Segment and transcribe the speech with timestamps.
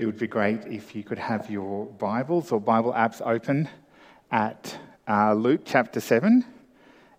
[0.00, 3.68] it would be great if you could have your Bibles or Bible apps open
[4.30, 6.42] at uh, Luke chapter 7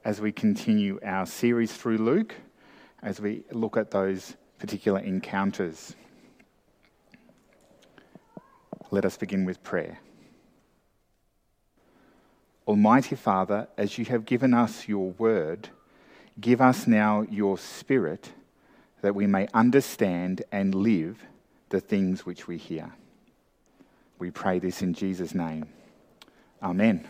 [0.04, 2.34] as we continue our series through Luke,
[3.04, 5.96] as we look at those particular encounters.
[8.90, 10.00] Let us begin with prayer.
[12.68, 15.70] Almighty Father, as you have given us your word,
[16.40, 18.32] give us now your spirit
[19.04, 21.28] that we may understand and live
[21.72, 22.92] the things which we hear.
[24.20, 25.68] We pray this in Jesus' name.
[26.62, 27.08] Amen.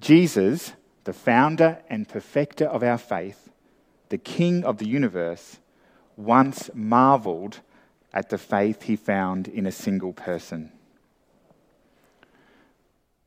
[0.00, 0.72] Jesus,
[1.04, 3.50] the founder and perfecter of our faith,
[4.08, 5.58] the King of the universe,
[6.16, 7.60] once marveled
[8.12, 10.72] at the faith he found in a single person.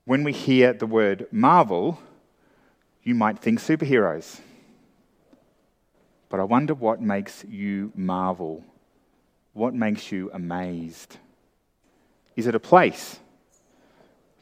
[0.06, 2.00] When we hear the word marvel,
[3.04, 4.40] you might think superheroes.
[6.30, 8.64] But I wonder what makes you marvel
[9.58, 11.18] what makes you amazed?
[12.36, 13.20] Is it a place?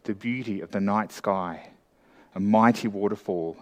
[0.03, 1.69] The beauty of the night sky,
[2.35, 3.55] a mighty waterfall,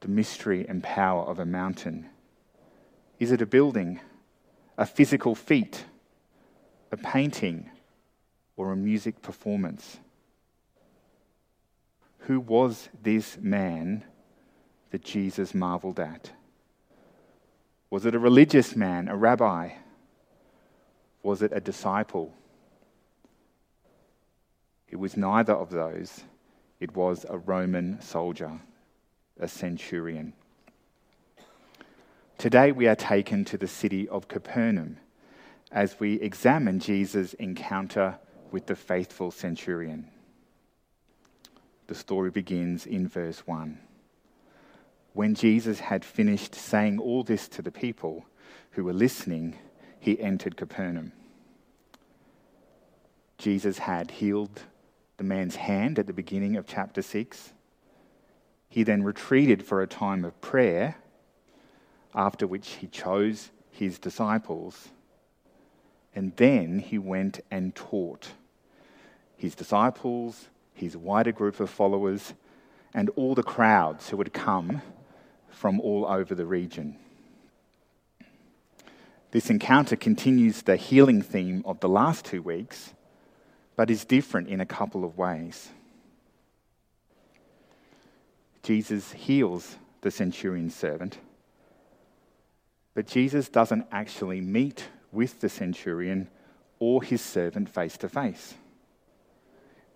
[0.00, 2.10] the mystery and power of a mountain?
[3.20, 4.00] Is it a building,
[4.76, 5.84] a physical feat,
[6.90, 7.70] a painting,
[8.56, 9.98] or a music performance?
[12.22, 14.02] Who was this man
[14.90, 16.32] that Jesus marveled at?
[17.90, 19.70] Was it a religious man, a rabbi?
[21.28, 22.32] Was it a disciple?
[24.88, 26.24] It was neither of those.
[26.80, 28.60] It was a Roman soldier,
[29.38, 30.32] a centurion.
[32.38, 34.96] Today we are taken to the city of Capernaum
[35.70, 38.18] as we examine Jesus' encounter
[38.50, 40.08] with the faithful centurion.
[41.88, 43.78] The story begins in verse 1.
[45.12, 48.24] When Jesus had finished saying all this to the people
[48.70, 49.58] who were listening,
[50.00, 51.12] he entered Capernaum.
[53.48, 54.60] Jesus had healed
[55.16, 57.54] the man's hand at the beginning of chapter 6.
[58.68, 60.96] He then retreated for a time of prayer,
[62.14, 64.90] after which he chose his disciples.
[66.14, 68.32] And then he went and taught
[69.34, 72.34] his disciples, his wider group of followers,
[72.92, 74.82] and all the crowds who had come
[75.48, 76.96] from all over the region.
[79.30, 82.92] This encounter continues the healing theme of the last two weeks,
[83.78, 85.68] but is different in a couple of ways.
[88.64, 91.16] Jesus heals the centurion's servant,
[92.92, 96.28] but Jesus doesn't actually meet with the centurion
[96.80, 98.54] or his servant face to face.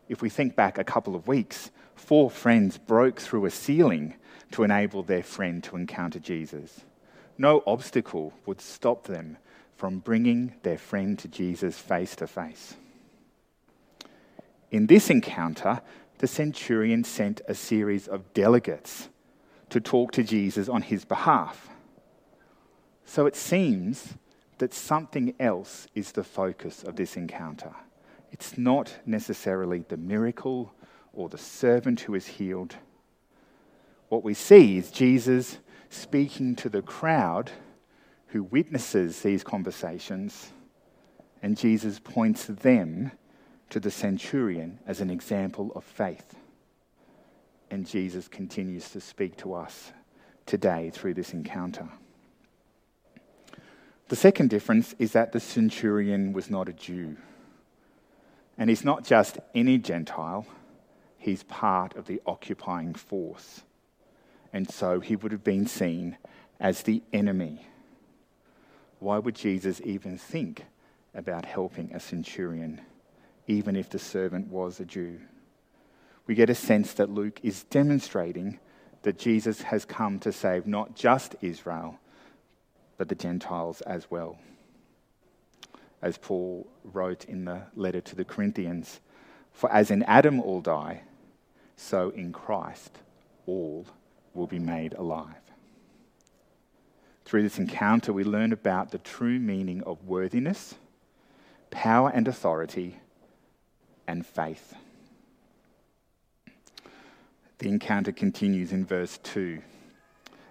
[0.09, 4.15] If we think back a couple of weeks, four friends broke through a ceiling
[4.53, 6.83] to enable their friend to encounter Jesus.
[7.37, 9.39] No obstacle would stop them
[9.75, 12.77] from bringing their friend to Jesus face to face.
[14.73, 15.83] In this encounter,
[16.19, 19.11] the centurion sent a series of delegates
[19.69, 21.69] to talk to Jesus on his behalf.
[23.05, 24.15] So it seems
[24.57, 27.75] that something else is the focus of this encounter.
[28.31, 30.73] It's not necessarily the miracle
[31.13, 32.77] or the servant who is healed.
[34.09, 35.59] What we see is Jesus
[35.91, 37.51] speaking to the crowd
[38.29, 40.51] who witnesses these conversations,
[41.43, 43.13] and Jesus points them
[43.73, 46.37] to the centurion as an example of faith.
[47.71, 49.93] And Jesus continues to speak to us
[50.47, 51.89] today through this encounter.
[54.09, 57.17] The second difference is that the centurion was not a Jew.
[58.57, 60.47] And he's not just any Gentile,
[61.19, 63.63] he's part of the occupying force
[64.53, 66.17] and so he would have been seen
[66.61, 67.67] as the enemy.
[68.99, 70.67] Why would Jesus even think
[71.15, 72.81] about helping a centurion,
[73.53, 75.21] even if the servant was a Jew?
[76.27, 78.59] We get a sense that Luke is demonstrating
[79.03, 81.99] that Jesus has come to save not just Israel,
[82.97, 84.39] but the Gentiles as well.
[86.01, 89.01] As Paul wrote in the letter to the Corinthians,
[89.53, 91.03] for as in Adam all die,
[91.77, 92.99] so in Christ
[93.47, 93.87] all
[94.35, 95.35] will be made alive.
[97.25, 100.75] Through this encounter, we learn about the true meaning of worthiness,
[101.71, 102.99] power and authority,
[104.07, 104.75] and faith.
[107.59, 109.63] The encounter continues in verse 2.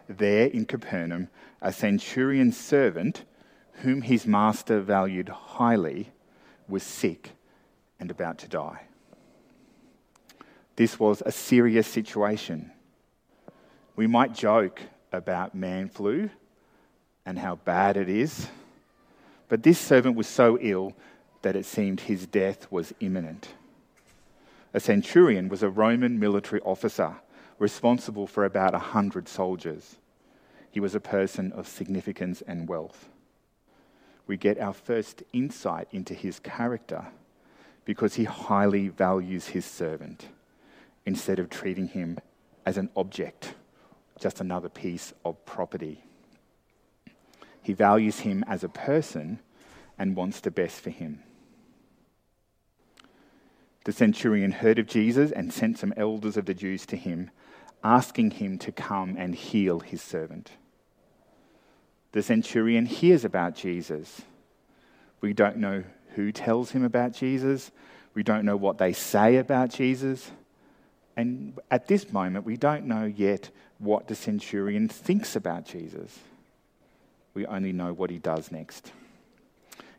[0.07, 1.27] There in Capernaum,
[1.62, 3.25] a centurion's servant,
[3.81, 6.12] whom his master valued highly,
[6.68, 7.31] was sick
[8.00, 8.83] and about to die.
[10.75, 12.71] This was a serious situation.
[13.95, 14.81] We might joke
[15.12, 16.30] about man flu
[17.25, 18.48] and how bad it is,
[19.50, 20.94] but this servant was so ill
[21.41, 23.49] that it seemed his death was imminent.
[24.73, 27.15] A centurion was a Roman military officer
[27.59, 29.97] responsible for about a hundred soldiers.
[30.71, 33.09] He was a person of significance and wealth.
[34.27, 37.07] We get our first insight into his character
[37.83, 40.27] because he highly values his servant
[41.05, 42.19] instead of treating him
[42.65, 43.55] as an object,
[44.19, 46.03] just another piece of property.
[47.61, 49.39] He values him as a person
[49.97, 51.21] and wants the best for him.
[53.83, 57.31] The centurion heard of Jesus and sent some elders of the Jews to him,
[57.83, 60.51] asking him to come and heal his servant.
[62.12, 64.22] The centurion hears about Jesus.
[65.22, 65.83] We don't know
[66.16, 67.72] who tells him about Jesus.
[68.13, 70.31] We don't know what they say about Jesus.
[71.16, 73.50] And at this moment, we don't know yet
[73.80, 76.19] what the centurion thinks about Jesus.
[77.34, 78.92] We only know what he does next.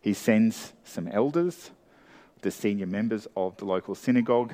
[0.00, 1.70] He sends some elders
[2.42, 4.52] the senior members of the local synagogue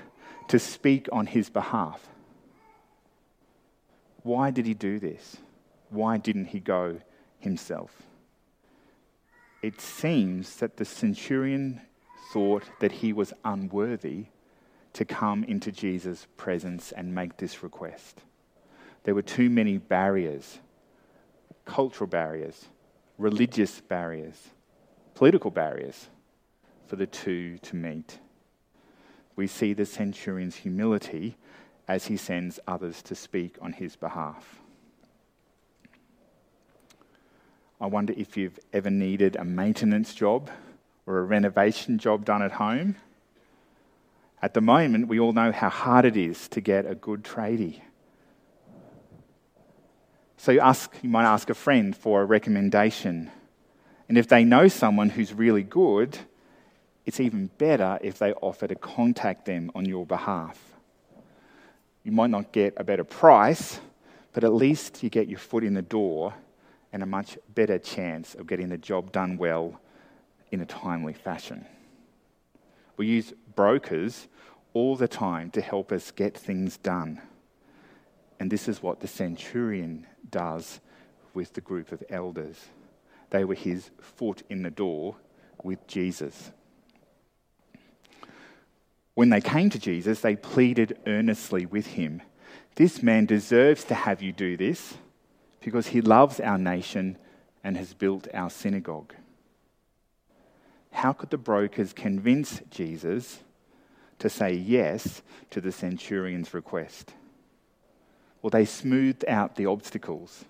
[0.49, 2.08] to speak on his behalf.
[4.23, 5.38] Why did he do this?
[5.90, 7.00] Why didn't he go
[7.38, 8.02] himself?
[9.62, 11.81] It seems that the centurion
[12.32, 14.26] thought that he was unworthy
[14.93, 18.20] to come into Jesus' presence and make this request.
[19.05, 20.58] There were too many barriers
[21.64, 22.64] cultural barriers,
[23.19, 24.49] religious barriers,
[25.14, 26.08] political barriers
[26.88, 28.19] for the two to meet.
[29.37, 31.37] We see the centurion's humility
[31.87, 34.58] as he sends others to speak on his behalf.
[37.81, 40.50] I wonder if you've ever needed a maintenance job
[41.06, 42.96] or a renovation job done at home.
[44.43, 47.81] At the moment, we all know how hard it is to get a good tradie.
[50.37, 53.31] So you, ask, you might ask a friend for a recommendation.
[54.08, 56.19] And if they know someone who's really good,
[57.09, 60.63] it's even better if they offer to contact them on your behalf.
[62.05, 63.81] You might not get a better price,
[64.35, 66.35] but at least you get your foot in the door
[66.93, 69.81] and a much better chance of getting the job done well
[70.53, 71.65] in a timely fashion.
[72.99, 74.29] We use brokers
[74.75, 77.23] all the time to help us get things done.
[78.39, 80.79] And this is what the centurion does
[81.33, 82.67] with the group of elders.
[83.31, 85.17] They were his foot in the door
[85.63, 86.53] with Jesus.
[89.19, 92.23] When they came to Jesus, they pleaded earnestly with him
[92.76, 94.94] This man deserves to have you do this
[95.61, 97.19] because he loves our nation
[97.65, 99.12] and has built our synagogue.
[100.93, 103.41] How could the brokers convince Jesus
[104.20, 107.12] to say yes to the centurion's request?
[108.41, 110.44] Well, they smoothed out the obstacles,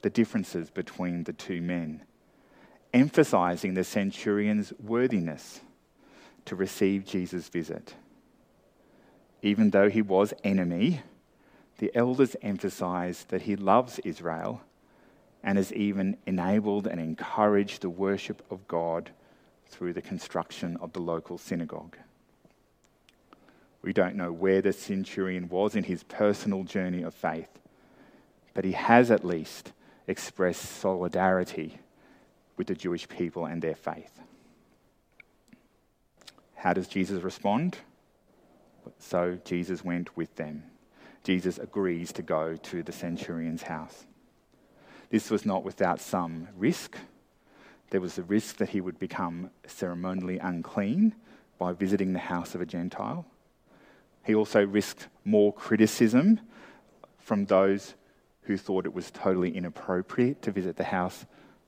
[0.00, 2.00] the differences between the two men,
[2.94, 5.60] emphasizing the centurion's worthiness
[6.50, 7.94] to receive Jesus' visit.
[9.40, 11.00] Even though he was enemy,
[11.78, 14.60] the elders emphasize that he loves Israel
[15.44, 19.10] and has even enabled and encouraged the worship of God
[19.68, 21.96] through the construction of the local synagogue.
[23.80, 27.60] We don't know where the centurion was in his personal journey of faith,
[28.54, 29.70] but he has at least
[30.08, 31.78] expressed solidarity
[32.56, 34.20] with the Jewish people and their faith.
[36.60, 37.78] How does Jesus respond?
[38.98, 40.64] So Jesus went with them.
[41.24, 44.04] Jesus agrees to go to the centurion's house.
[45.08, 46.98] This was not without some risk.
[47.88, 51.14] There was the risk that he would become ceremonially unclean
[51.58, 53.24] by visiting the house of a Gentile.
[54.22, 56.40] He also risked more criticism
[57.16, 57.94] from those
[58.42, 61.24] who thought it was totally inappropriate to visit the house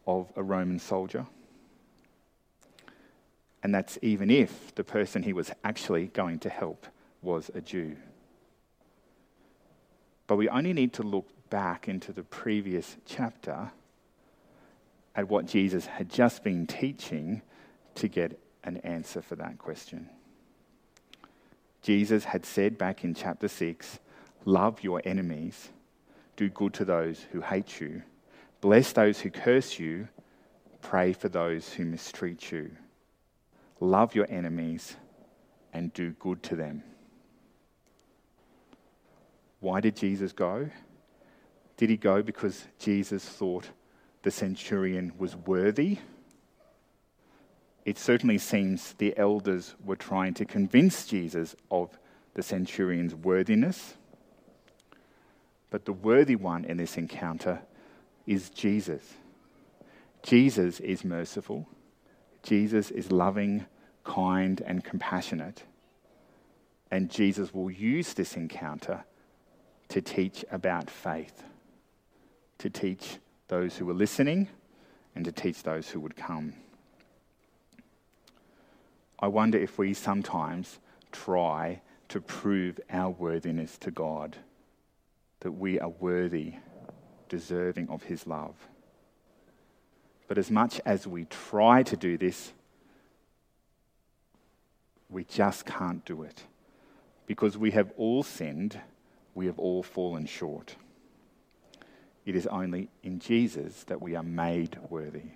[0.07, 1.27] of a Roman soldier.
[3.63, 6.87] And that's even if the person he was actually going to help
[7.23, 7.97] was a Jew.
[10.27, 13.71] But we only need to look back into the previous chapter
[15.15, 17.43] at what Jesus had just been teaching
[17.97, 20.09] to get an answer for that question.
[21.83, 23.99] Jesus had said back in chapter 6
[24.45, 25.69] Love your enemies,
[26.37, 28.03] do good to those who hate you,
[28.61, 30.09] bless those who curse you,
[30.81, 32.71] pray for those who mistreat you
[33.83, 34.97] love your enemies,
[35.73, 36.85] and do good to them.
[39.59, 40.71] Why did Jesus go?
[41.77, 43.71] Did he go because Jesus thought
[44.23, 45.99] the centurion was worthy?
[47.85, 51.99] It certainly seems the elders were trying to convince Jesus of
[52.35, 53.95] the centurion's worthiness.
[55.71, 57.63] But the worthy one in this encounter
[58.27, 59.15] is Jesus.
[60.23, 61.67] Jesus is merciful.
[62.53, 63.65] Jesus is loving,
[64.05, 65.63] kind, and compassionate.
[66.91, 69.07] And Jesus will use this encounter
[69.89, 71.45] to teach about faith,
[72.59, 73.17] to teach
[73.49, 74.49] those who are listening,
[75.15, 76.53] and to teach those who would come.
[79.19, 80.79] I wonder if we sometimes
[81.11, 81.81] try
[82.11, 84.37] to prove our worthiness to God,
[85.41, 86.57] that we are worthy,
[87.31, 88.57] deserving of His love.
[90.33, 92.55] But as much as we try to do this,
[95.11, 96.45] we just can't do it.
[97.27, 98.81] Because we have all sinned,
[99.35, 100.77] we have all fallen short.
[102.25, 105.33] It is only in Jesus that we are made worthy.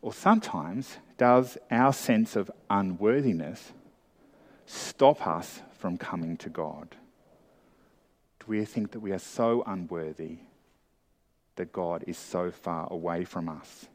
[0.00, 3.74] Or sometimes, does our sense of unworthiness
[4.64, 6.96] stop us from coming to God?
[8.40, 10.38] Do we think that we are so unworthy
[11.56, 13.86] that God is so far away from us?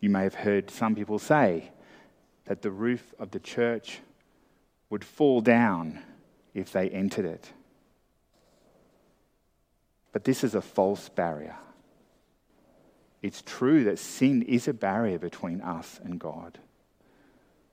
[0.00, 1.70] You may have heard some people say
[2.46, 4.00] that the roof of the church
[4.90, 6.02] would fall down
[6.54, 7.52] if they entered it.
[10.12, 11.56] But this is a false barrier.
[13.22, 16.58] It's true that sin is a barrier between us and God.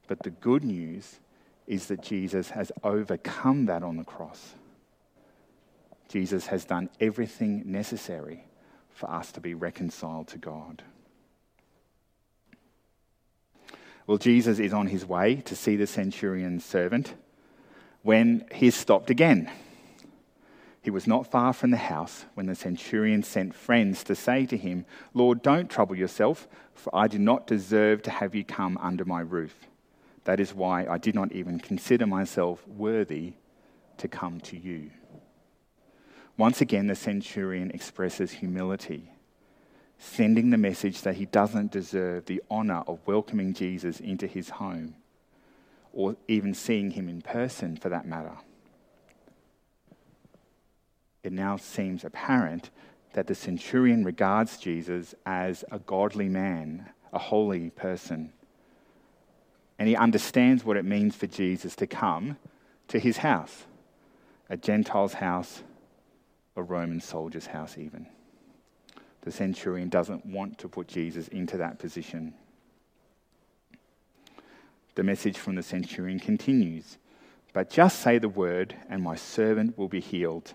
[0.08, 1.20] But the good news
[1.66, 4.54] is that Jesus has overcome that on the cross.
[6.08, 8.46] Jesus has done everything necessary
[9.00, 10.84] for us to be reconciled to God.
[14.06, 17.14] Well, Jesus is on his way to see the centurion's servant
[18.02, 19.50] when he's stopped again.
[20.82, 24.58] He was not far from the house when the centurion sent friends to say to
[24.58, 29.06] him, Lord, don't trouble yourself, for I do not deserve to have you come under
[29.06, 29.56] my roof.
[30.26, 33.36] That is why I did not even consider myself worthy
[33.98, 34.92] to come to you.
[36.40, 39.12] Once again, the centurion expresses humility,
[40.00, 44.96] sending the message that he doesn't deserve the honor of welcoming Jesus into his home,
[45.94, 48.38] or even seeing him in person for that matter
[51.24, 52.70] it now seems apparent
[53.14, 58.32] that the centurion regards Jesus as a godly man, a holy person.
[59.78, 62.38] And he understands what it means for Jesus to come
[62.88, 63.66] to his house,
[64.50, 65.64] a Gentile's house,
[66.60, 68.06] a Roman soldier's house, even.
[69.22, 72.34] The centurion doesn't want to put Jesus into that position.
[74.96, 76.98] The message from the centurion continues
[77.54, 80.54] But just say the word, and my servant will be healed.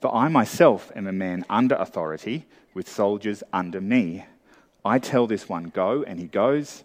[0.00, 4.24] For I myself am a man under authority, with soldiers under me.
[4.84, 6.84] I tell this one, Go, and he goes,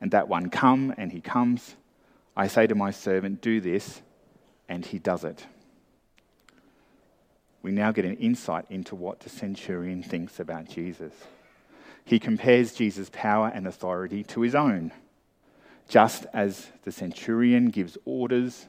[0.00, 1.76] and that one, Come, and he comes.
[2.36, 4.02] I say to my servant, Do this,
[4.68, 5.46] and he does it.
[7.64, 11.14] We now get an insight into what the centurion thinks about Jesus.
[12.04, 14.92] He compares Jesus' power and authority to his own.
[15.88, 18.66] Just as the centurion gives orders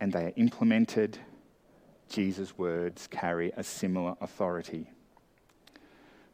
[0.00, 1.16] and they are implemented
[2.08, 4.90] Jesus' words carry a similar authority.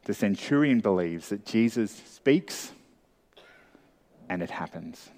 [0.04, 2.72] The centurion believes that Jesus speaks
[4.30, 5.10] and it happens.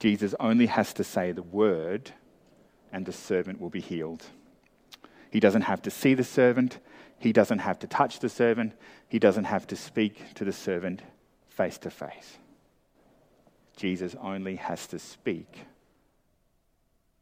[0.00, 2.10] Jesus only has to say the word
[2.92, 4.26] and the servant will be healed.
[5.30, 6.78] He doesn't have to see the servant,
[7.18, 8.72] he doesn't have to touch the servant,
[9.08, 11.02] he doesn't have to speak to the servant
[11.48, 12.38] face to face.
[13.76, 15.60] Jesus only has to speak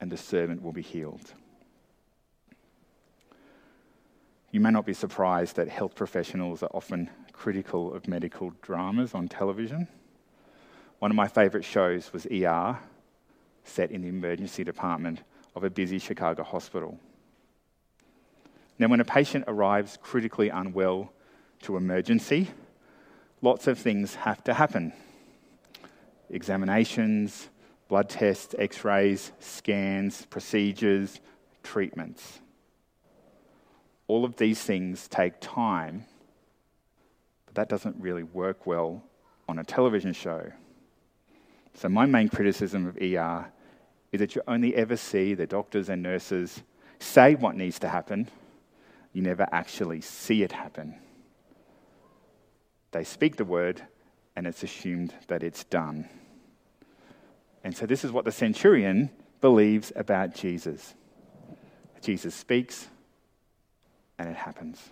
[0.00, 1.34] and the servant will be healed.
[4.50, 9.28] You may not be surprised that health professionals are often critical of medical dramas on
[9.28, 9.86] television.
[11.00, 12.78] One of my favourite shows was ER,
[13.64, 15.20] set in the emergency department
[15.54, 16.98] of a busy Chicago hospital.
[18.78, 21.12] Now, when a patient arrives critically unwell
[21.62, 22.49] to emergency,
[23.42, 24.92] lots of things have to happen
[26.30, 27.49] examinations,
[27.88, 31.20] blood tests, x rays, scans, procedures,
[31.62, 32.40] treatments.
[34.06, 36.04] All of these things take time,
[37.47, 39.02] but that doesn't really work well
[39.49, 40.52] on a television show.
[41.75, 43.50] So, my main criticism of ER
[44.12, 46.62] is that you only ever see the doctors and nurses
[46.99, 48.28] say what needs to happen,
[49.18, 50.94] you never actually see it happen.
[52.92, 53.82] They speak the word,
[54.37, 56.08] and it's assumed that it's done.
[57.64, 59.10] And so, this is what the centurion
[59.40, 60.94] believes about Jesus.
[62.00, 62.87] Jesus speaks,
[64.20, 64.88] and it happens.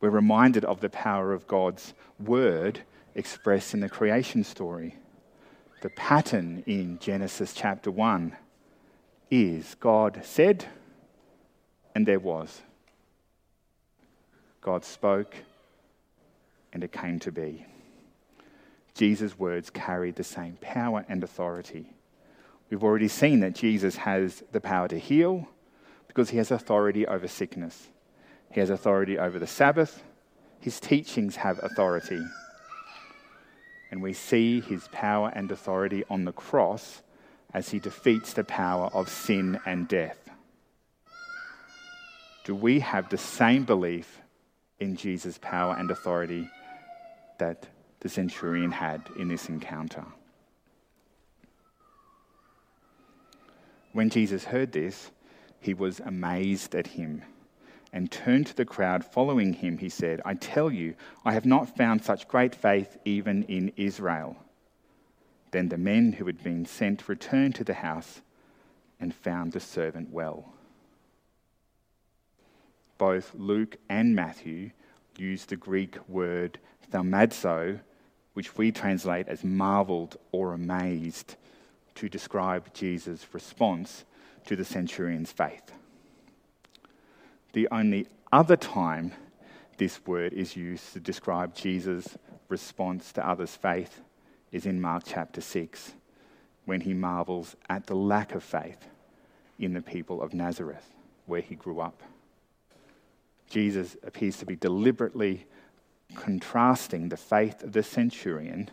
[0.00, 2.80] We're reminded of the power of God's word
[3.14, 4.96] expressed in the creation story.
[5.82, 8.34] The pattern in Genesis chapter 1
[9.30, 10.64] is God said,
[11.96, 12.60] and there was.
[14.60, 15.34] God spoke,
[16.70, 17.64] and it came to be.
[18.92, 21.86] Jesus' words carried the same power and authority.
[22.68, 25.48] We've already seen that Jesus has the power to heal
[26.06, 27.88] because he has authority over sickness.
[28.50, 30.02] He has authority over the Sabbath.
[30.60, 32.20] His teachings have authority.
[33.90, 37.00] And we see his power and authority on the cross
[37.54, 40.25] as he defeats the power of sin and death.
[42.46, 44.20] Do we have the same belief
[44.78, 46.48] in Jesus' power and authority
[47.38, 47.66] that
[47.98, 50.04] the centurion had in this encounter?
[53.92, 55.10] When Jesus heard this,
[55.58, 57.22] he was amazed at him
[57.92, 59.78] and turned to the crowd following him.
[59.78, 64.36] He said, I tell you, I have not found such great faith even in Israel.
[65.50, 68.20] Then the men who had been sent returned to the house
[69.00, 70.52] and found the servant well.
[72.98, 74.70] Both Luke and Matthew
[75.18, 76.58] use the Greek word
[76.90, 77.80] thaumazo,
[78.34, 81.36] which we translate as marveled or amazed,
[81.96, 84.04] to describe Jesus' response
[84.46, 85.72] to the centurion's faith.
[87.52, 89.12] The only other time
[89.78, 92.16] this word is used to describe Jesus'
[92.48, 94.00] response to others' faith
[94.52, 95.92] is in Mark chapter 6,
[96.64, 98.88] when he marvels at the lack of faith
[99.58, 100.94] in the people of Nazareth,
[101.26, 102.02] where he grew up.
[103.48, 105.46] Jesus appears to be deliberately
[106.14, 108.70] contrasting the faith of the centurion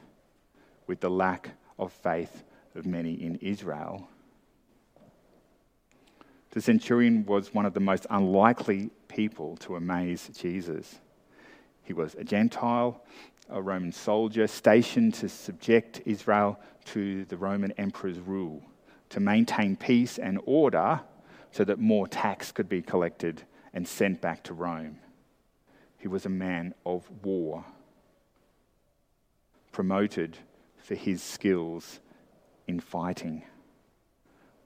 [0.87, 2.43] with the lack of faith
[2.75, 4.07] of many in Israel.
[6.51, 10.99] The centurion was one of the most unlikely people to amaze Jesus.
[11.83, 13.03] He was a Gentile,
[13.49, 18.61] a Roman soldier stationed to subject Israel to the Roman emperor's rule,
[19.09, 21.01] to maintain peace and order
[21.51, 24.99] so that more tax could be collected and sent back to Rome.
[25.97, 27.65] He was a man of war,
[29.71, 30.37] promoted
[30.77, 31.99] for his skills
[32.67, 33.43] in fighting.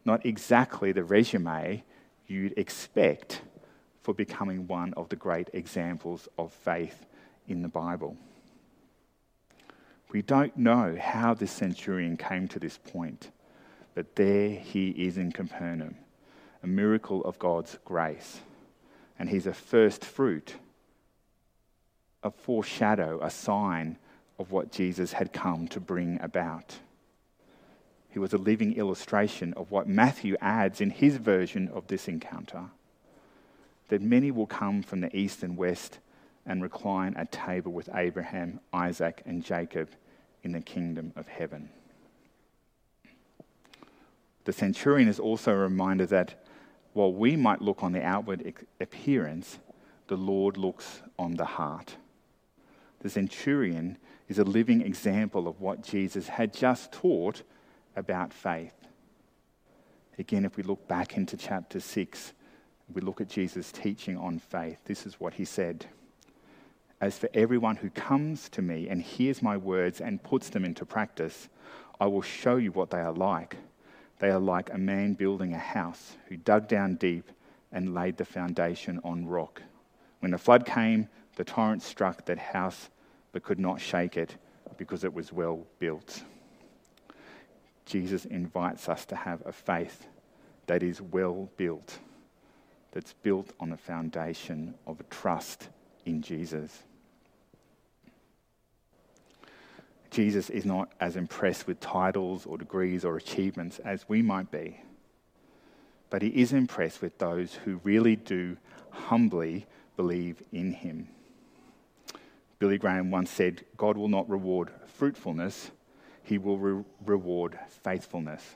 [0.03, 1.83] Not exactly the resume
[2.27, 3.41] you'd expect
[4.01, 7.05] for becoming one of the great examples of faith
[7.47, 8.17] in the Bible.
[10.11, 13.31] We don't know how this centurion came to this point,
[13.93, 15.95] but there he is in Capernaum,
[16.63, 18.39] a miracle of God's grace.
[19.19, 20.55] And he's a first fruit,
[22.23, 23.97] a foreshadow, a sign
[24.37, 26.77] of what Jesus had come to bring about.
[28.09, 32.65] He was a living illustration of what Matthew adds in his version of this encounter
[33.89, 35.99] that many will come from the east and west
[36.45, 39.89] and recline at table with Abraham, Isaac, and Jacob
[40.43, 41.69] in the kingdom of heaven.
[44.45, 46.45] The centurion is also a reminder that
[46.97, 49.59] while we might look on the outward appearance,
[50.07, 51.95] the Lord looks on the heart.
[53.01, 57.43] The centurion is a living example of what Jesus had just taught
[57.95, 58.73] about faith.
[60.17, 62.33] Again, if we look back into chapter 6,
[62.91, 65.85] we look at Jesus' teaching on faith, this is what he said.
[66.99, 70.83] As for everyone who comes to me and hears my words and puts them into
[70.83, 71.47] practice,
[72.01, 73.57] I will show you what they are like.
[74.19, 77.29] They are like a man building a house who dug down deep
[77.71, 79.61] and laid the foundation on rock.
[80.19, 82.89] When the flood came, the torrent struck that house
[83.31, 84.35] but could not shake it
[84.77, 86.23] because it was well built.
[87.85, 90.07] Jesus invites us to have a faith
[90.65, 91.99] that is well built,
[92.91, 95.69] that's built on the foundation of trust
[96.05, 96.83] in Jesus.
[100.17, 104.81] Jesus is not as impressed with titles or degrees or achievements as we might be,
[106.09, 108.57] but he is impressed with those who really do
[108.89, 111.07] humbly believe in him.
[112.57, 115.69] Billy Graham once said, God will not reward fruitfulness,
[116.23, 118.55] he will re- reward faithfulness.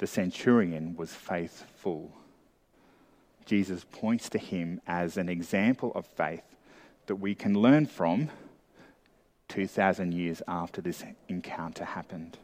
[0.00, 2.12] The centurion was faithful.
[3.46, 6.44] Jesus points to him as an example of faith
[7.06, 8.28] that we can learn from
[9.50, 12.38] 2,000 years after this encounter happened.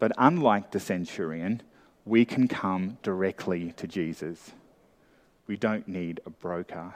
[0.00, 1.62] But unlike the centurion,
[2.04, 4.52] we can come directly to Jesus.
[5.46, 6.94] We don't need a broker.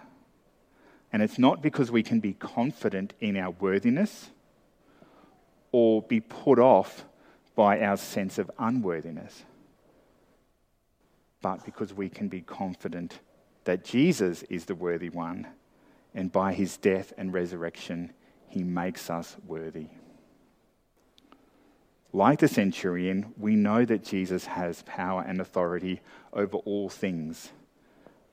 [1.12, 4.31] And it's not because we can be confident in our worthiness
[5.71, 7.05] or be put off
[7.55, 9.45] by our sense of unworthiness,
[11.42, 13.21] but because we can be confident
[13.64, 15.47] that Jesus is the worthy one,
[16.14, 18.12] and by his death and resurrection,
[18.53, 19.87] he makes us worthy.
[22.12, 26.03] Like the centurion, we know that Jesus has power and authority
[26.35, 27.51] over all things.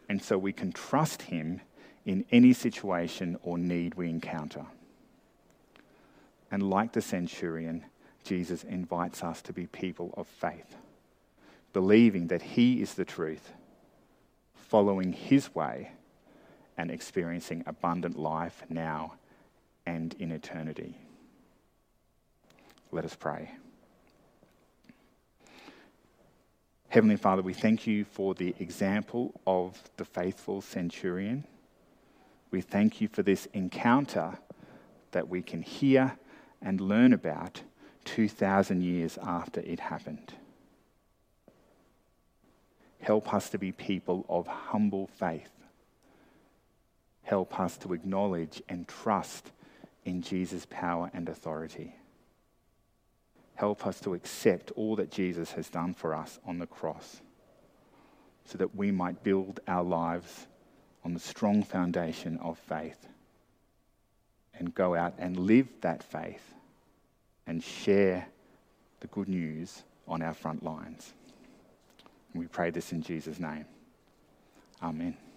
[0.09, 1.61] And so we can trust him
[2.05, 4.65] in any situation or need we encounter.
[6.51, 7.85] And like the centurion,
[8.25, 10.75] Jesus invites us to be people of faith,
[11.71, 13.53] believing that He is the truth,
[14.55, 15.91] following His way,
[16.75, 19.13] and experiencing abundant life now
[19.89, 20.95] and in eternity.
[22.91, 23.51] Let us pray.
[26.89, 31.43] Heavenly Father, we thank you for the example of the faithful centurion.
[32.51, 34.37] We thank you for this encounter
[35.11, 36.19] that we can hear
[36.61, 37.63] and learn about
[38.05, 40.33] 2,000 years after it happened.
[43.01, 45.49] Help us to be people of humble faith.
[47.23, 49.51] Help us to acknowledge and trust
[50.05, 51.95] in Jesus' power and authority.
[53.55, 57.21] Help us to accept all that Jesus has done for us on the cross
[58.45, 60.47] so that we might build our lives
[61.03, 63.07] on the strong foundation of faith
[64.57, 66.53] and go out and live that faith
[67.47, 68.27] and share
[68.99, 71.13] the good news on our front lines.
[72.33, 73.65] we pray this in Jesus' name.
[74.81, 75.28] Amen.